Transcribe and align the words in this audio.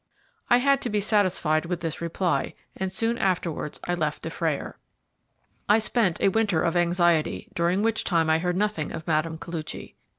I 0.49 0.57
had 0.57 0.81
to 0.81 0.89
be 0.89 0.99
satisfied 0.99 1.67
with 1.67 1.81
this 1.81 2.01
reply, 2.01 2.55
and 2.75 2.91
soon 2.91 3.19
afterwards 3.19 3.79
I 3.83 3.93
left 3.93 4.23
Dufrayer. 4.23 4.79
I 5.69 5.77
spent 5.77 6.19
a 6.21 6.29
winter 6.29 6.63
of 6.63 6.75
anxiety, 6.75 7.49
during 7.53 7.83
which 7.83 8.03
time 8.03 8.27
I 8.27 8.39
heard 8.39 8.57
nothing 8.57 8.91
of 8.91 9.05
Mme. 9.07 9.35
Koluchy. 9.37 9.93